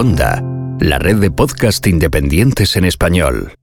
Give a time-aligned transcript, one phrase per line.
[0.00, 0.40] Onda,
[0.78, 3.58] la red de podcast independientes en español.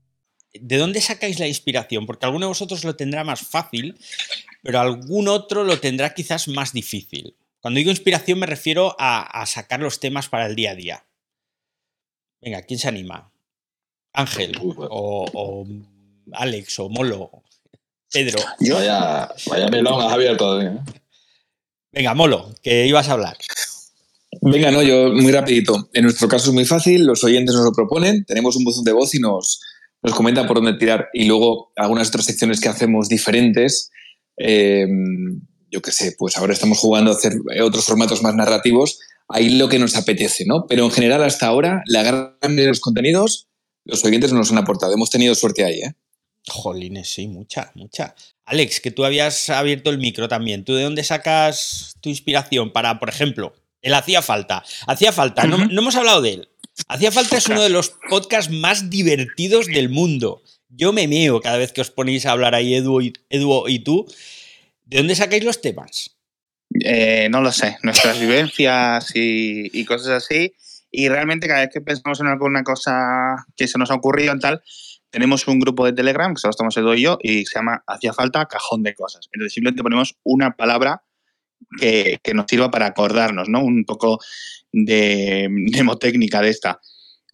[0.52, 2.04] ¿De dónde sacáis la inspiración?
[2.04, 3.98] Porque alguno de vosotros lo tendrá más fácil,
[4.62, 7.34] pero algún otro lo tendrá quizás más difícil.
[7.60, 11.06] Cuando digo inspiración me refiero a, sacar los temas para el día a día.
[12.42, 13.32] Venga, ¿quién se anima?
[14.12, 15.66] Ángel, o,
[16.34, 17.44] Alex, o Molo,
[18.12, 18.40] Pedro.
[18.60, 20.60] Yo vaya, vaya melón has abierto.
[20.60, 20.80] ¿eh?
[21.92, 23.38] Venga, Molo, que ibas a hablar.
[24.48, 25.88] Venga, no, yo muy rapidito.
[25.92, 28.92] En nuestro caso es muy fácil, los oyentes nos lo proponen, tenemos un buzón de
[28.92, 29.60] voz y nos,
[30.02, 31.08] nos comentan por dónde tirar.
[31.12, 33.90] Y luego algunas otras secciones que hacemos diferentes.
[34.36, 34.86] Eh,
[35.70, 39.00] yo qué sé, pues ahora estamos jugando a hacer otros formatos más narrativos.
[39.28, 40.66] Ahí lo que nos apetece, ¿no?
[40.68, 43.48] Pero en general, hasta ahora, la gran mayoría de los contenidos,
[43.84, 44.94] los oyentes nos han aportado.
[44.94, 45.94] Hemos tenido suerte ahí, ¿eh?
[46.48, 48.14] Jolines, sí, mucha, mucha.
[48.44, 50.64] Alex, que tú habías abierto el micro también.
[50.64, 53.52] ¿Tú de dónde sacas tu inspiración para, por ejemplo,
[53.86, 54.64] el Hacía Falta.
[54.88, 56.48] Hacía Falta, no, hemos hablado de él.
[56.88, 60.42] Hacía Falta es uno de los podcasts más divertidos del mundo.
[60.68, 64.12] Yo me meo cada vez que os ponéis a hablar ahí, Edu y, y tú.
[64.84, 66.16] ¿De dónde sacáis los temas?
[66.84, 67.78] Eh, no lo sé.
[67.84, 70.52] Nuestras vivencias y, cosas así.
[70.90, 74.40] Y realmente cada vez que pensamos en alguna cosa que se nos ha ocurrido y
[74.40, 74.62] tal,
[75.10, 78.12] tenemos un grupo de Telegram, que solo estamos Edu y yo, y se llama Hacía
[78.12, 79.28] Falta Cajón de Cosas.
[79.32, 81.04] Entonces simplemente ponemos una palabra
[81.78, 83.62] que, nos sirva para acordarnos, ¿no?
[83.62, 84.20] Un poco
[84.72, 86.80] de demotécnica de esta.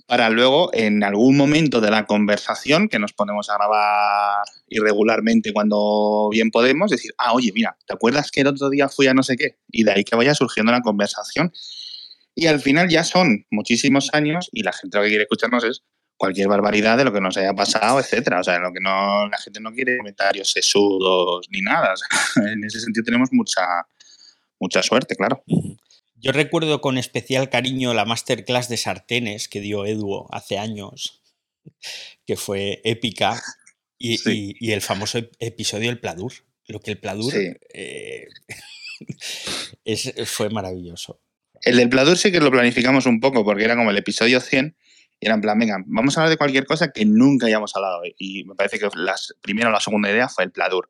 [0.07, 6.29] Para luego, en algún momento de la conversación, que nos ponemos a grabar irregularmente cuando
[6.31, 9.23] bien podemos, decir, ah, oye, mira, ¿te acuerdas que el otro día fui a no
[9.23, 9.59] sé qué?
[9.71, 11.53] Y de ahí que vaya surgiendo la conversación.
[12.35, 15.83] Y al final ya son muchísimos años y la gente lo que quiere escucharnos es
[16.23, 18.41] cualquier barbaridad de lo que nos haya pasado, etcétera.
[18.41, 21.95] O sea, lo que no, la gente no quiere comentarios sesudos ni nada.
[22.37, 23.63] en ese sentido tenemos mucha,
[24.63, 25.43] mucha suerte, claro.
[26.15, 31.21] Yo recuerdo con especial cariño la masterclass de sartenes que dio Edu hace años,
[32.27, 33.43] que fue épica,
[33.99, 36.33] y, el famoso episodio del Pladur.
[36.69, 37.35] Lo que el Pladur
[37.75, 38.29] eh,
[40.27, 41.21] fue maravilloso.
[41.63, 44.77] El del Pladur sí que lo planificamos un poco, porque era como el episodio 100,
[45.21, 48.03] y era en plan, venga, vamos a hablar de cualquier cosa que nunca hayamos hablado.
[48.19, 50.89] Y me parece que la primera o la segunda idea fue el Pladur.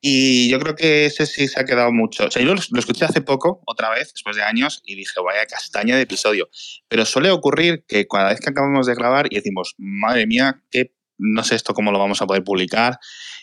[0.00, 2.26] Y yo creo que ese sí se ha quedado mucho.
[2.26, 5.44] O sea, yo lo, escuché hace poco, otra vez, después de años, y dije, vaya
[5.46, 6.48] castaña de episodio.
[6.88, 10.94] Pero suele ocurrir que cada vez que acabamos de grabar y decimos, madre mía, que
[11.18, 12.98] no sé esto cómo lo vamos a poder publicar,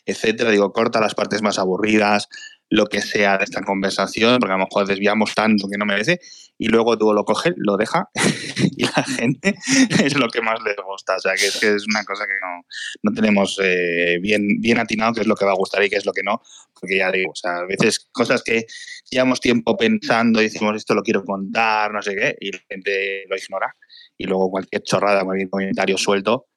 [0.06, 2.30] etcétera, digo, corta las partes más aburridas,
[2.70, 6.20] lo que sea de esta conversación, porque a lo mejor desviamos tanto que no merece,
[6.58, 8.10] y luego tú lo coges, lo deja,
[8.78, 9.56] y la gente
[10.04, 11.16] es lo que más les gusta.
[11.16, 12.64] O sea, que es, una cosa que no,
[13.04, 15.98] no tenemos eh, bien, bien atinado qué es lo que va a gustar y qué
[15.98, 16.42] es lo que no,
[16.80, 18.66] porque ya digo, o sea, a veces cosas que
[19.10, 23.26] llevamos tiempo pensando y decimos esto lo quiero contar, no sé qué, y la gente
[23.30, 23.74] lo ignora,
[24.18, 26.48] y luego cualquier chorrada, cualquier comentario suelto,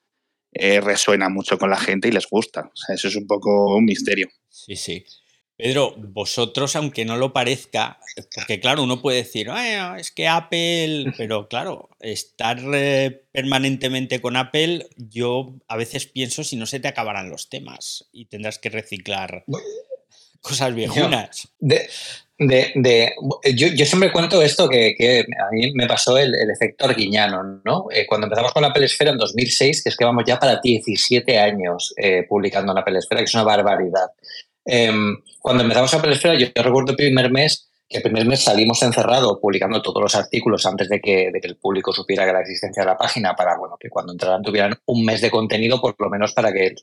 [0.53, 2.71] eh, resuena mucho con la gente y les gusta.
[2.73, 4.29] O sea, eso es un poco un misterio.
[4.49, 5.05] Sí, sí.
[5.59, 7.99] Pedro, vosotros, aunque no lo parezca,
[8.33, 9.49] porque claro, uno puede decir,
[9.99, 16.55] es que Apple, pero claro, estar eh, permanentemente con Apple, yo a veces pienso si
[16.55, 19.45] no se te acabarán los temas y tendrás que reciclar
[20.41, 21.49] cosas viejunas.
[21.59, 21.89] De,
[22.39, 23.15] de,
[23.53, 27.87] yo, siempre cuento esto que, a mí me pasó el, efecto arguiñano, ¿no?
[27.91, 30.61] Eh, cuando empezamos con la Apple Esfera en 2006, que es que vamos ya para
[30.63, 34.13] 17 años eh, publicando en Apple Esfera, que es una barbaridad.
[34.71, 38.45] Em, cuando empezamos a Esfera, yo, yo recuerdo el primer mes, que el primer mes
[38.45, 42.35] salimos encerrados publicando todos los artículos antes de que, de que el público supiera que
[42.35, 45.81] la existencia de la página, para bueno, que cuando entraran tuvieran un mes de contenido,
[45.81, 46.75] por lo menos para que eh,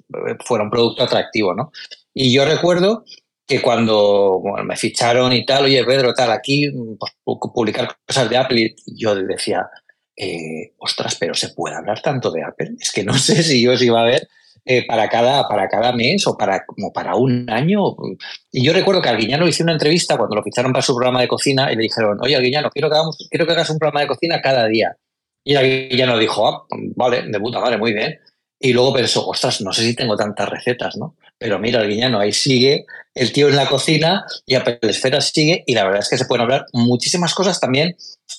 [0.44, 1.72] fuera un producto atractivo, ¿no?
[2.12, 3.06] Y yo recuerdo
[3.46, 7.12] que cuando me ficharon y tal, oye Pedro, tal, aquí pues,
[7.54, 9.70] publicar cosas de Apple, yo decía,
[10.18, 12.72] eh, ostras, pero se puede hablar tanto de Apple.
[12.80, 14.28] Es que no sé si yo os iba a ver
[14.68, 17.96] eh, para, cada, para cada mes o para, como para un año.
[18.52, 21.28] Y yo recuerdo que Arguiñano hizo una entrevista cuando lo ficharon para su programa de
[21.28, 24.08] cocina y le dijeron, oye Arguiñano, quiero que, hagamos, quiero que hagas un programa de
[24.08, 24.98] cocina cada día.
[25.44, 26.66] Y Arguiñano dijo, ah,
[26.96, 28.20] vale, de puta madre, muy bien.
[28.60, 31.16] Y luego pensó, ostras, no sé si tengo tantas recetas, ¿no?
[31.38, 35.76] Pero mira, Arguiñano, ahí sigue el tío en la cocina y a Esfera sigue y
[35.76, 37.96] la verdad es que se pueden hablar muchísimas cosas también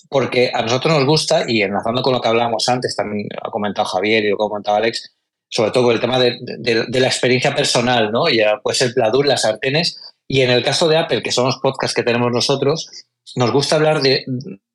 [0.08, 3.87] porque a nosotros nos gusta y enlazando con lo que hablábamos antes, también ha comentado
[3.87, 5.15] Javier y lo ha comentado Alex,
[5.48, 6.38] sobre todo el tema de,
[6.88, 8.28] la experiencia personal, ¿no?
[8.28, 10.00] Ya puede ser Pladur, las sartenes.
[10.28, 12.90] Y en el caso de Apple, que son los podcasts que tenemos nosotros,
[13.37, 14.25] nos gusta hablar de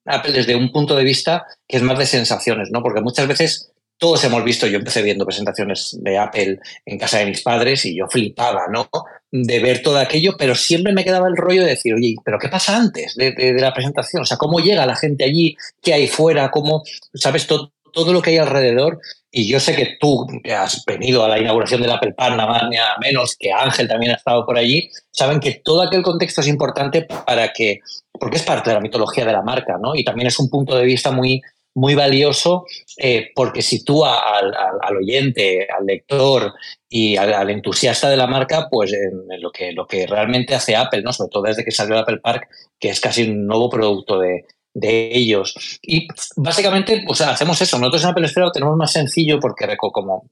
[0.05, 2.81] Apple desde un punto de vista que es más de sensaciones, ¿no?
[2.81, 3.71] Porque muchas veces
[4.01, 7.95] todos hemos visto, yo empecé viendo presentaciones de Apple en casa de mis padres y
[7.95, 8.89] yo flipaba, ¿no?
[9.29, 12.49] De ver todo aquello, pero siempre me quedaba el rollo de decir, oye, ¿pero qué
[12.49, 14.23] pasa antes de, la presentación?
[14.23, 15.55] O sea, ¿cómo llega la gente allí?
[15.83, 16.49] ¿Qué hay fuera?
[16.49, 16.81] ¿Cómo,
[17.13, 18.99] sabes, todo, todo lo que hay alrededor?
[19.31, 22.69] Y yo sé que tú, que has venido a la inauguración del Apple Park, nada
[23.01, 27.07] menos que Ángel también ha estado por allí, saben que todo aquel contexto es importante
[27.25, 27.79] para que,
[28.11, 29.95] porque es parte de la mitología de la marca, ¿no?
[29.95, 31.41] Y también es un punto de vista muy
[31.73, 32.65] muy valioso
[32.97, 36.53] eh, porque sitúa al, al, oyente, al lector
[36.89, 41.01] y al, entusiasta de la marca pues en, lo, que, lo que realmente hace Apple,
[41.01, 41.13] ¿no?
[41.13, 42.47] sobre todo desde que salió el Apple Park,
[42.79, 45.79] que es casi un nuevo producto de, de ellos.
[45.81, 47.77] Y básicamente pues, hacemos eso.
[47.77, 50.29] Nosotros en Apple Esfera lo tenemos más sencillo porque como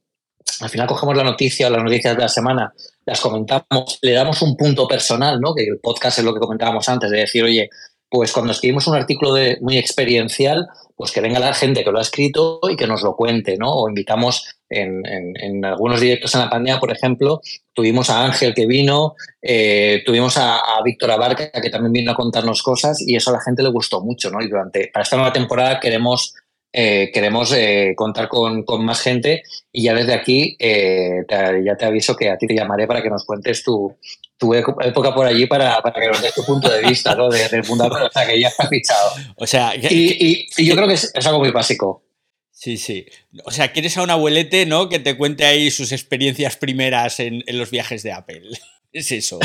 [0.62, 2.74] al final cogemos la noticia, las noticias de la semana,
[3.06, 5.54] las comentamos, le damos un punto personal, ¿no?
[5.54, 7.70] que el podcast es lo que comentábamos antes, de decir, oye,
[8.10, 12.00] pues cuando escribimos un artículo de, muy experiencial, pues que venga la gente que lo
[12.00, 13.72] ha escrito y que nos lo cuente, ¿no?
[13.72, 17.42] O invitamos en, algunos directos en la pandemia, por ejemplo,
[17.74, 22.16] tuvimos a Ángel que vino, eh, tuvimos a, a, Víctor Abarca que también vino a
[22.16, 24.42] contarnos cosas y eso a la gente le gustó mucho, ¿no?
[24.42, 26.36] Y durante, para esta nueva temporada queremos
[26.72, 29.42] eh, queremos eh, contar con, con, más gente
[29.72, 31.26] y ya desde aquí eh,
[31.66, 33.98] ya te aviso que a ti te llamaré para que nos cuentes tu,
[34.40, 37.30] tu época por allí para, para, que nos des tu punto de vista ¿no?
[37.30, 39.12] de, del mundo, o sea, que ya está fichado.
[39.36, 42.04] O sea, y, y, yo creo que es, es, algo muy básico.
[42.52, 43.06] Sí, sí.
[43.46, 44.90] O sea, quieres a un abuelete, ¿no?
[44.90, 48.50] Que te cuente ahí sus experiencias primeras en, en los viajes de Apple.
[48.92, 49.40] Es eso.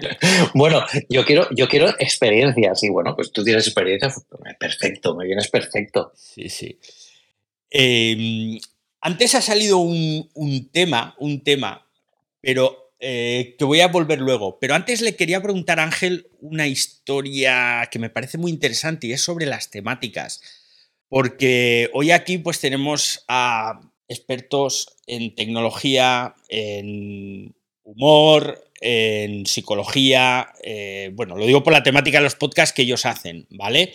[0.54, 5.26] bueno, yo quiero, yo quiero experiencias y bueno, pues tú tienes experiencia, pues, perfecto, me
[5.26, 6.12] vienes perfecto.
[6.14, 6.78] Sí, sí.
[7.70, 8.58] Em,
[9.00, 11.86] antes ha salido un, tema, un tema,
[12.40, 14.58] pero eh, que voy a volver luego.
[14.58, 19.12] Pero antes le quería preguntar a Ángel una historia que me parece muy interesante y
[19.12, 20.40] es sobre las temáticas.
[21.08, 31.36] Porque hoy aquí pues tenemos a expertos en tecnología, en humor, en psicología, eh, bueno,
[31.36, 33.92] lo digo por la temática de los podcasts que ellos hacen, ¿vale?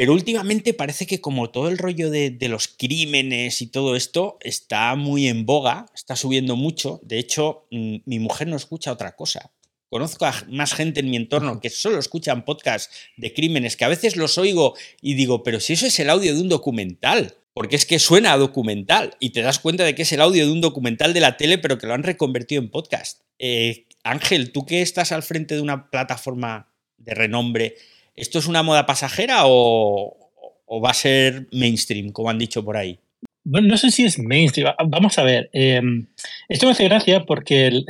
[0.00, 4.94] Pero últimamente parece que como todo el rollo de, los crímenes y todo esto está
[4.94, 7.00] muy en boga, está subiendo mucho.
[7.02, 9.52] De hecho, mm, mi mujer no escucha otra cosa.
[9.90, 13.88] Conozco a más gente en mi entorno que solo escuchan podcasts de crímenes, que a
[13.88, 17.76] veces los oigo y digo, pero si eso es el audio de un documental, porque
[17.76, 20.52] es que suena a documental y te das cuenta de que es el audio de
[20.52, 23.20] un documental de la tele, pero que lo han reconvertido en podcast.
[23.38, 27.76] Eh, Ángel, tú que estás al frente de una plataforma de renombre,
[28.20, 30.16] ¿esto es una moda pasajera o,
[30.84, 32.98] va a ser mainstream, como han dicho por ahí?
[33.42, 34.68] Bueno, no sé si es mainstream.
[34.78, 35.48] Ah, vamos a ver.
[35.52, 36.06] Em,
[36.48, 37.84] esto me hace gracia porque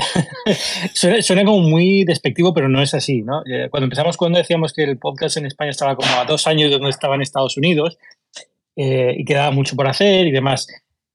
[0.95, 3.23] suena, como muy despectivo, pero no es así.
[3.23, 3.43] ¿no?
[3.45, 6.71] Eh, cuando empezamos, cuando decíamos que el podcast en España estaba como a dos años
[6.71, 7.99] de donde estaba en Estados Unidos
[8.77, 10.69] eh, y quedaba mucho por hacer y demás.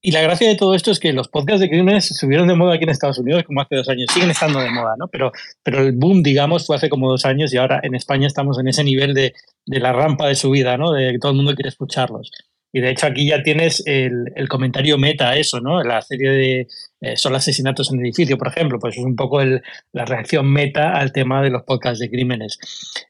[0.06, 2.76] Y la gracia de todo esto es que los podcasts de crímenes subieron de moda
[2.76, 5.08] aquí en Estados Unidos como hace dos años, siguen estando de moda, ¿no?
[5.08, 5.32] Pero,
[5.64, 8.68] pero el boom, digamos, fue hace como dos años y ahora en España estamos en
[8.68, 9.34] ese nivel de,
[9.66, 10.92] de la rampa de subida, ¿no?
[10.92, 12.30] De que todo el mundo quiere escucharlos.
[12.72, 15.82] Y de hecho aquí ya tienes el, comentario meta a eso, ¿no?
[15.82, 16.68] La serie de
[17.02, 20.94] eh, son asesinatos en edificio, por ejemplo, pues es un poco el, la reacción meta
[20.94, 22.60] al tema de los podcasts de crímenes.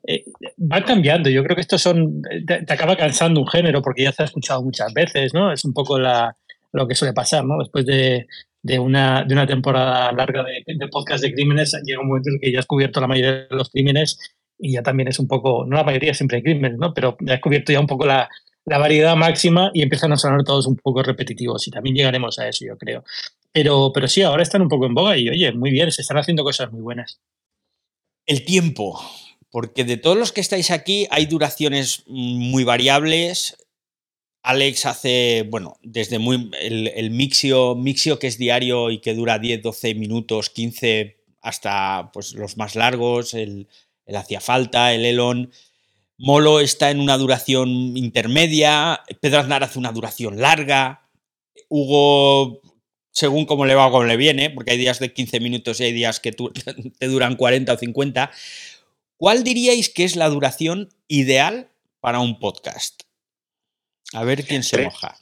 [0.08, 0.24] Eh,
[0.56, 4.14] van cambiando, yo creo que estos son, te, te, acaba cansando un género porque ya
[4.14, 5.52] se ha escuchado muchas veces, ¿no?
[5.52, 6.38] Es un poco la,
[6.76, 7.58] lo que suele pasar, ¿no?
[7.58, 8.28] Después de,
[8.62, 12.36] de, una, de una temporada larga de, de, podcast de crímenes, llega un momento en
[12.36, 14.20] el que ya has cubierto la mayoría de los crímenes
[14.58, 16.94] y ya también es un poco, no la mayoría siempre hay crímenes, ¿no?
[16.94, 18.30] Pero ya has cubierto ya un poco la,
[18.66, 22.48] la variedad máxima y empiezan a sonar todos un poco repetitivos y también llegaremos a
[22.48, 23.04] eso, yo creo.
[23.52, 26.18] Pero, pero sí, ahora están un poco en boga y oye, muy bien, se están
[26.18, 27.20] haciendo cosas muy buenas.
[28.26, 29.00] El tiempo,
[29.52, 33.56] porque de todos los que estáis aquí hay duraciones muy variables,
[34.46, 39.64] Alex hace, bueno, desde muy el, mixio, mixio que es diario y que dura 10,
[39.64, 43.68] 12 minutos, 15, hasta pues, los más largos, el,
[44.06, 45.52] el hacía falta, el Elon.
[46.20, 51.10] Molo está en una duración intermedia, Pedro Aznar hace una duración larga,
[51.68, 52.62] Hugo,
[53.10, 55.86] según cómo le va o cómo le viene, porque hay días de 15 minutos y
[55.86, 56.32] hay días que
[57.00, 58.32] te duran 40 o 50,
[59.18, 63.06] ¿cuál diríais que es la duración ideal para un podcast?
[64.16, 65.18] A ver quién se moja.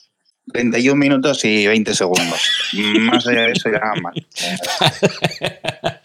[0.51, 2.39] 31 minutos y 20 segundos.
[2.99, 4.13] Más allá de eso ya mal.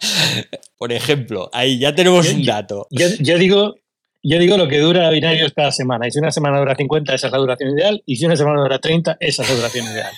[0.77, 2.87] Por ejemplo, ahí ya tenemos un dato.
[2.89, 3.75] Yo, digo,
[4.23, 6.07] yo digo lo que dura binarios cada semana.
[6.07, 8.01] Y si una semana dura 50, esa es la duración ideal.
[8.07, 10.13] Y si una semana dura 30, esa es la duración ideal.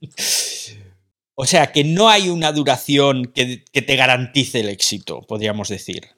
[1.40, 6.08] O sea, que no hay una duración que, que te garantice el éxito, podríamos decir.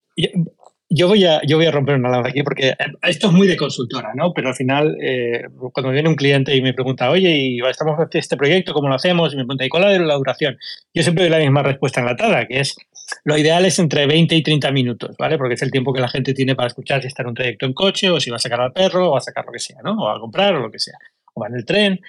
[0.92, 3.56] Yo voy a, yo voy a romper una lanza aquí porque esto es muy de
[3.56, 4.32] consultora, ¿no?
[4.34, 8.18] Pero al final, eh, cuando viene un cliente y me pregunta, oye, y estamos haciendo
[8.18, 9.32] este proyecto, ¿cómo lo hacemos?
[9.32, 10.58] Y me pregunta, ¿y cuál es la duración?
[10.92, 12.76] Yo siempre doy la misma respuesta enlatada, que es,
[13.24, 15.38] lo ideal es entre 20 y 30 minutos, ¿vale?
[15.38, 17.66] Porque es el tiempo que la gente tiene para escuchar si está en un trayecto
[17.66, 19.78] en coche o si va a sacar al perro o a sacar lo que sea,
[19.84, 19.92] ¿no?
[19.92, 20.98] O a comprar o lo que sea.
[21.34, 22.00] O va en el tren.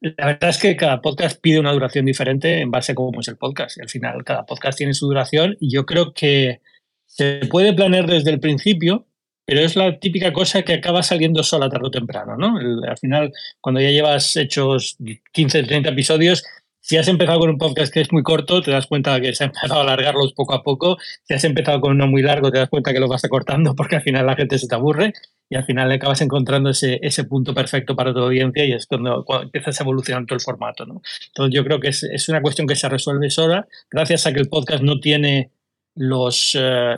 [0.00, 3.28] La verdad es que cada podcast pide una duración diferente en base a cómo es
[3.28, 3.78] el podcast.
[3.78, 6.60] Y al final, cada podcast tiene su duración y yo creo que
[7.08, 9.06] se puede planear desde el principio,
[9.44, 12.58] pero es la típica cosa que acaba saliendo sola tarde o temprano, ¿no?
[12.86, 14.98] al final, cuando ya llevas hechos
[15.32, 16.44] 15, 30 episodios,
[16.80, 19.44] si has empezado con un podcast que es muy corto, te das cuenta que se
[19.44, 20.96] ha empezado a alargarlos poco a poco.
[21.24, 23.96] Si has empezado con uno muy largo, te das cuenta que lo vas acortando porque
[23.96, 25.12] al final la gente se te aburre
[25.50, 29.24] y al final acabas encontrando ese, ese punto perfecto para tu audiencia y es cuando,
[29.42, 30.86] empiezas a evolucionar todo el formato.
[30.86, 31.02] ¿no?
[31.26, 34.40] Entonces yo creo que es, es, una cuestión que se resuelve sola gracias a que
[34.40, 35.50] el podcast no tiene
[35.98, 36.94] los, eh,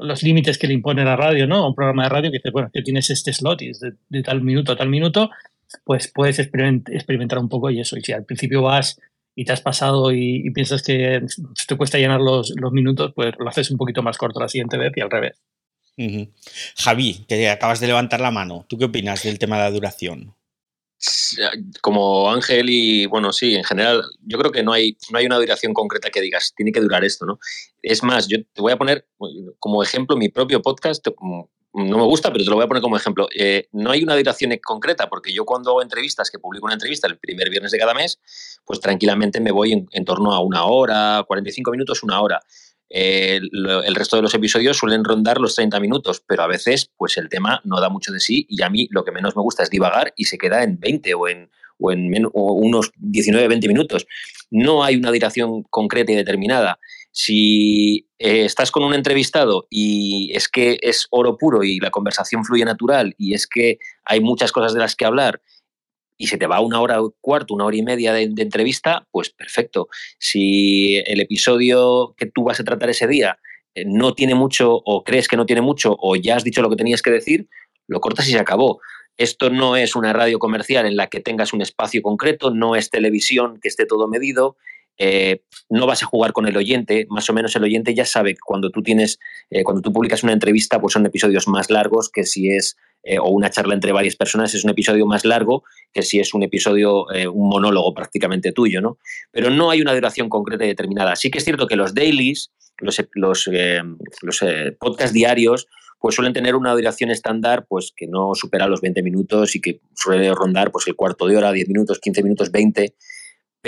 [0.00, 1.68] los límites que le impone la radio, ¿no?
[1.68, 4.42] Un programa de radio que dice, bueno, que tienes este slot y es de, tal
[4.42, 5.30] minuto a tal minuto,
[5.84, 7.96] pues puedes experimentar un poco y eso.
[7.96, 9.00] Y si al principio vas
[9.36, 11.22] y te has pasado y, piensas que
[11.68, 14.76] te cuesta llenar los, los, minutos, pues lo haces un poquito más corto la siguiente
[14.76, 15.40] vez y al revés.
[16.76, 20.34] Javi, que acabas de levantar la mano, ¿tú qué opinas del tema de la duración?
[21.80, 25.36] Como Ángel y bueno, sí, en general, yo creo que no hay, no hay una
[25.36, 27.38] duración concreta que digas, tiene que durar esto, ¿no?
[27.82, 29.06] Es más, yo te voy a poner
[29.58, 31.06] como ejemplo mi propio podcast,
[31.74, 33.28] no me gusta, pero te lo voy a poner como ejemplo.
[33.36, 37.06] Eh, no hay una duración concreta, porque yo cuando hago entrevistas, que publico una entrevista
[37.06, 38.18] el primer viernes de cada mes,
[38.64, 42.40] pues tranquilamente me voy en torno a una hora, 45 minutos, una hora
[42.90, 47.28] el resto de los episodios suelen rondar los 30 minutos, pero a veces pues el
[47.28, 49.70] tema no da mucho de sí y a mí lo que menos me gusta es
[49.70, 54.06] divagar y se queda en 20 o en, o unos 19-20 minutos.
[54.50, 56.78] No hay una duración concreta y determinada.
[57.12, 62.44] Si eh, estás con un entrevistado y es que es oro puro y la conversación
[62.44, 65.40] fluye natural y es que hay muchas cosas de las que hablar
[66.18, 69.88] y se te va una hora cuarto, una hora y media de, entrevista, pues perfecto.
[70.18, 73.38] Si el episodio que tú vas a tratar ese día
[73.74, 76.68] eh, no tiene mucho o crees que no tiene mucho o ya has dicho lo
[76.68, 77.48] que tenías que decir,
[77.86, 78.80] lo cortas y se acabó.
[79.16, 82.90] Esto no es una radio comercial en la que tengas un espacio concreto, no es
[82.90, 84.56] televisión que esté todo medido,
[84.98, 88.34] eh, no vas a jugar con el oyente, más o menos el oyente ya sabe
[88.34, 89.18] que cuando tú tienes,
[89.50, 93.18] eh, cuando tú publicas una entrevista, pues son episodios más largos que si es eh,
[93.18, 95.62] o una charla entre varias personas, es un episodio más largo
[95.92, 98.98] que si es un episodio, un monólogo prácticamente tuyo, ¿no?
[99.30, 101.16] Pero no hay una duración concreta y determinada.
[101.16, 103.48] Sí que es cierto que los dailies, los, los,
[104.22, 104.44] los
[104.78, 105.68] podcasts diarios,
[106.00, 109.80] pues suelen tener una duración estándar pues que no supera los 20 minutos y que
[109.94, 112.94] suele rondar pues el cuarto de hora, 10 minutos, 15 minutos, 20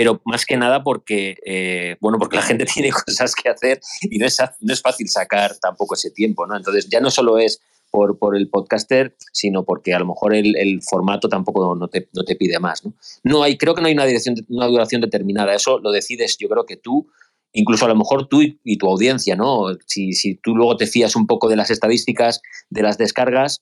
[0.00, 4.16] pero más que nada porque, eh, bueno, porque la gente tiene cosas que hacer y
[4.16, 6.56] no es, no es fácil sacar tampoco ese tiempo, ¿no?
[6.56, 10.56] Entonces ya no solo es por, por el podcaster, sino porque a lo mejor el,
[10.56, 12.94] el formato tampoco no te, no te, pide más, ¿no?
[13.24, 16.48] No hay, creo que no hay una, dirección, una duración determinada, eso lo decides yo
[16.48, 17.06] creo que tú,
[17.52, 19.66] incluso a lo mejor tú y, y tu audiencia, ¿no?
[19.84, 22.40] Si, si tú luego te fías un poco de las estadísticas,
[22.70, 23.60] de las descargas,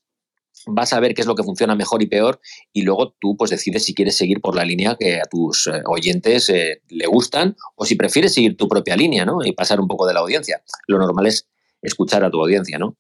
[0.67, 2.41] vas a ver qué es lo que funciona mejor y peor
[2.73, 5.83] y luego tú pues decides si quieres seguir por la línea que a tus eh,
[5.87, 9.45] oyentes eh, le gustan o si prefieres seguir tu propia línea ¿no?
[9.45, 10.63] y pasar un poco de la audiencia.
[10.87, 11.47] Lo normal es
[11.83, 12.97] escuchar a tu audiencia, ¿no?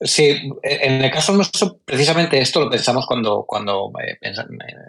[0.00, 4.18] Sí, en el caso nuestro, precisamente esto lo pensamos cuando, cuando eh,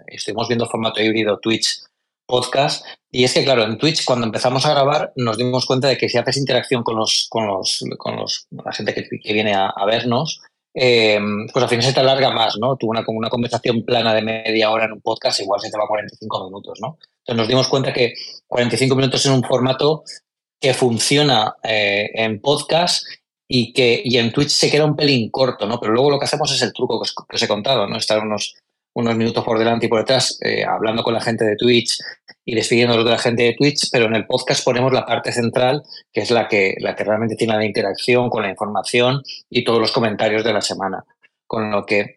[0.07, 1.83] estuvimos viendo formato híbrido Twitch
[2.25, 2.85] podcast.
[3.11, 6.09] Y es que, claro, en Twitch, cuando empezamos a grabar, nos dimos cuenta de que
[6.09, 10.41] si haces interacción con los, con los, con los la gente que, viene a, vernos,
[10.73, 11.19] eh,
[11.51, 12.75] pues al final se te alarga más, ¿no?
[12.77, 15.83] Tú una, una conversación plana de media hora en un podcast, igual se te va
[15.83, 16.97] a 45 minutos, ¿no?
[17.19, 18.13] Entonces nos dimos cuenta que
[18.47, 20.03] 45 minutos es un formato
[20.59, 23.05] que funciona eh, en podcast
[23.47, 25.79] y que y en Twitch se queda un pelín corto, ¿no?
[25.79, 27.97] Pero luego lo que hacemos es el truco que os, que he contado, ¿no?
[27.97, 28.55] Estar unos
[28.95, 31.97] unos minutos por delante y por detrás eh, hablando con la gente de Twitch
[32.45, 35.83] y despidiéndonos de la gente de Twitch, pero en el podcast ponemos la parte central,
[36.11, 39.79] que es la que, la que realmente tiene la interacción con la información y todos
[39.79, 41.05] los comentarios de la semana.
[41.47, 42.15] Con lo que,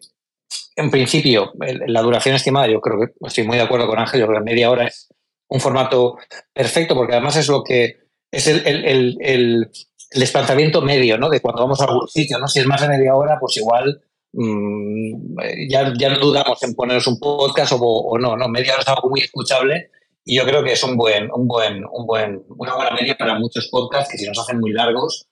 [0.75, 4.27] en principio, la duración estimada, yo creo que estoy muy de acuerdo con Ángel, yo
[4.27, 5.09] creo que media hora es
[5.49, 6.17] un formato
[6.53, 7.97] perfecto, porque además es lo que
[8.31, 9.71] es el, el, el, el
[10.11, 11.29] desplazamiento medio, ¿no?
[11.29, 12.47] De cuando vamos a algún sitio, ¿no?
[12.47, 14.01] Si es más de media hora, pues igual
[14.33, 15.35] Mm,
[15.69, 19.09] ya, ya no dudamos en poneros un podcast o, no, no, media hora es algo
[19.09, 19.89] muy escuchable
[20.27, 23.39] y yo creo que es un buen, un buen, un buen, una buena media para
[23.39, 25.25] muchos podcasts que si nos hacen muy largos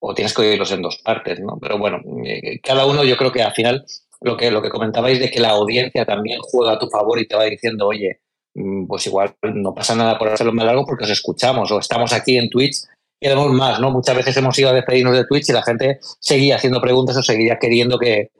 [0.00, 1.56] o tienes que oírlos en dos partes, ¿no?
[1.60, 3.84] Pero bueno, eh, cada uno yo creo que al final
[4.20, 7.28] lo que, lo que comentabais de que la audiencia también juega a tu favor y
[7.28, 8.22] te va diciendo, oye,
[8.54, 12.12] mm, pues igual no pasa nada por hacerlo más largo porque os escuchamos o estamos
[12.12, 12.82] aquí en Twitch
[13.20, 13.92] queremos más, ¿no?
[13.92, 17.22] Muchas veces hemos ido a despedirnos de Twitch y la gente seguía haciendo preguntas o
[17.22, 18.30] seguía queriendo que,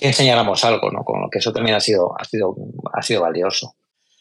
[0.00, 1.02] enseñáramos algo, ¿no?
[1.04, 2.54] Con lo que eso también ha sido, ha sido,
[2.92, 3.74] ha sido valioso.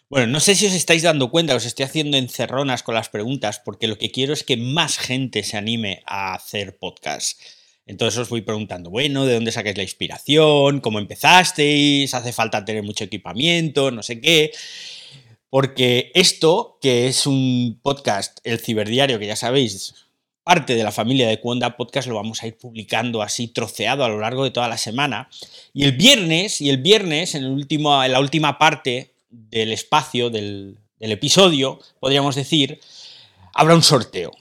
[0.07, 3.59] Bueno, no sé si os estáis dando cuenta, os estoy haciendo encerronas con las preguntas,
[3.59, 7.41] porque lo que quiero es que más gente se anime a hacer podcast.
[7.87, 10.79] Entonces os voy preguntando, bueno, ¿de dónde sacáis la inspiración?
[10.79, 12.13] ¿Cómo empezasteis?
[12.13, 13.89] ¿Hace falta tener mucho equipamiento?
[13.89, 14.51] No sé qué.
[15.49, 19.95] Porque esto, que es un podcast, el ciberdiario, que ya sabéis,
[20.43, 24.09] parte de la familia de Cuonda Podcast lo vamos a ir publicando así troceado a
[24.09, 25.29] lo largo de toda la semana.
[25.73, 29.14] Y el viernes, y el viernes, en, el último, en la última parte
[29.49, 32.79] del espacio del, episodio, podríamos decir,
[33.53, 34.31] habrá un sorteo.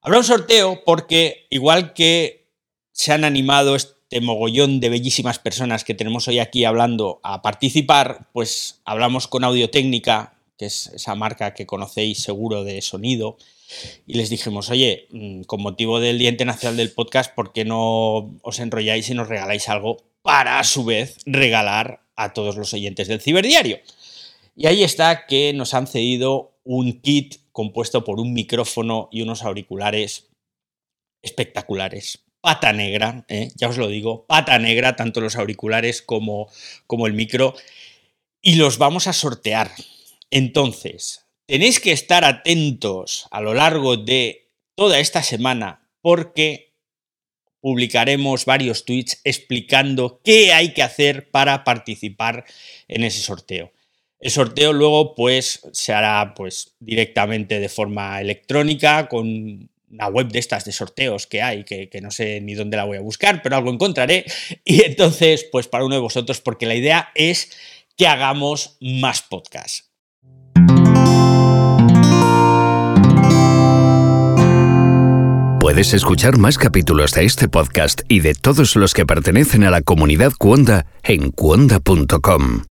[0.00, 2.48] Habrá un sorteo porque, igual que
[2.92, 8.28] se han animado este mogollón de bellísimas personas que tenemos hoy aquí hablando a participar,
[8.32, 13.36] pues hablamos con Audiotécnica, que es esa marca que conocéis seguro de sonido,
[14.06, 18.38] y les dijimos, oye, mm, con motivo del Día Internacional del Podcast, ¿por qué no
[18.42, 23.08] os enrolláis y nos regaláis algo para a su vez regalar a todos los oyentes
[23.08, 23.78] del ciberdiario?
[24.58, 29.44] Y ahí está que nos han cedido un kit compuesto por un micrófono y unos
[29.44, 30.28] auriculares
[31.22, 32.24] espectaculares.
[32.40, 33.50] Pata negra, ¿eh?
[33.54, 36.48] ya os lo digo, pata negra, tanto los auriculares como,
[36.86, 37.54] como el micro.
[38.42, 39.70] Y los vamos a sortear.
[40.30, 46.74] Entonces, Tenéis que estar atentos a lo largo de toda esta semana porque
[47.62, 52.44] publicaremos varios tweets explicando qué hay que hacer para participar
[52.86, 53.72] en ese sorteo.
[54.20, 60.40] El sorteo luego pues se hará pues directamente de forma electrónica con una web de
[60.40, 63.56] estas de sorteos que hay, que, no sé ni dónde la voy a buscar, pero
[63.56, 64.24] algo encontraré.
[64.64, 67.50] Y entonces, pues para uno de vosotros, porque la idea es
[67.96, 69.88] que hagamos más podcasts.
[75.60, 79.82] Puedes escuchar más capítulos de este podcast y de todos los que pertenecen a la
[79.82, 82.64] comunidad Cuonda en cuonda.com.